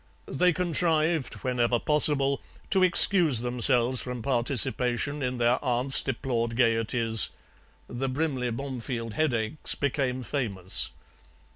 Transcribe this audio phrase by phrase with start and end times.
[0.25, 7.29] They contrived, whenever possible, to excuse themselves from participation in their aunt's deplored gaieties;
[7.87, 10.89] the Brimley Bomefield headaches became famous.